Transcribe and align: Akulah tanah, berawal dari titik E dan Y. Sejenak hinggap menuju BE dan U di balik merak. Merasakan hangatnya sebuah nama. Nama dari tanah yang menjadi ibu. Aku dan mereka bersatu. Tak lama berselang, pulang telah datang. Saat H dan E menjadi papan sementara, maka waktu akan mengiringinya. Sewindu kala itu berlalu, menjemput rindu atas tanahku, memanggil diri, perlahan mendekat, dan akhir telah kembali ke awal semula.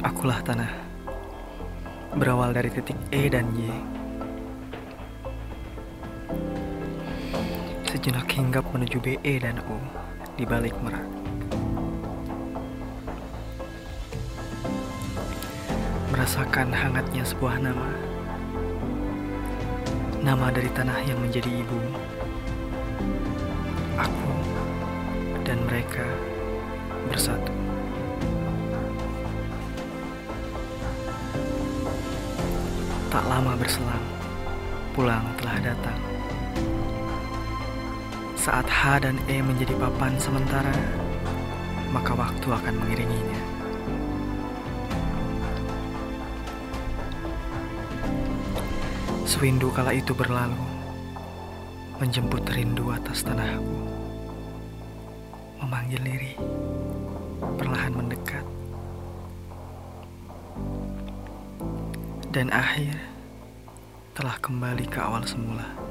Akulah 0.00 0.40
tanah, 0.40 0.72
berawal 2.16 2.56
dari 2.56 2.72
titik 2.72 2.96
E 3.12 3.28
dan 3.28 3.52
Y. 3.52 3.68
Sejenak 7.84 8.24
hinggap 8.32 8.64
menuju 8.72 8.96
BE 8.96 9.44
dan 9.44 9.60
U 9.68 9.76
di 10.40 10.48
balik 10.48 10.72
merak. 10.80 11.04
Merasakan 16.16 16.72
hangatnya 16.72 17.20
sebuah 17.20 17.60
nama. 17.60 17.92
Nama 20.24 20.48
dari 20.48 20.72
tanah 20.72 20.96
yang 21.04 21.20
menjadi 21.20 21.60
ibu. 21.60 21.80
Aku 24.00 24.32
dan 25.44 25.60
mereka 25.68 26.08
bersatu. 27.12 27.52
Tak 33.10 33.26
lama 33.26 33.58
berselang, 33.58 34.06
pulang 34.94 35.26
telah 35.42 35.58
datang. 35.58 35.98
Saat 38.38 38.70
H 38.70 39.02
dan 39.02 39.18
E 39.26 39.42
menjadi 39.42 39.74
papan 39.82 40.14
sementara, 40.14 40.70
maka 41.90 42.14
waktu 42.14 42.46
akan 42.46 42.74
mengiringinya. 42.78 43.40
Sewindu 49.26 49.74
kala 49.74 49.90
itu 49.90 50.14
berlalu, 50.14 50.62
menjemput 51.98 52.46
rindu 52.46 52.94
atas 52.94 53.26
tanahku, 53.26 53.90
memanggil 55.58 55.98
diri, 56.06 56.38
perlahan 57.58 57.90
mendekat, 57.90 58.46
dan 62.30 62.46
akhir 62.54 62.94
telah 64.14 64.38
kembali 64.38 64.86
ke 64.86 65.02
awal 65.02 65.26
semula. 65.26 65.89